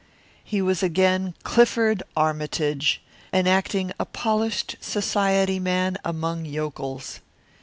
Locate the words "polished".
4.05-4.77